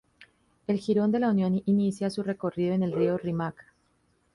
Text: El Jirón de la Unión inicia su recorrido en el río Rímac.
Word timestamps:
El 0.65 0.77
Jirón 0.79 1.11
de 1.11 1.19
la 1.19 1.29
Unión 1.29 1.61
inicia 1.67 2.09
su 2.09 2.23
recorrido 2.23 2.73
en 2.73 2.81
el 2.81 2.91
río 2.91 3.19
Rímac. 3.19 3.67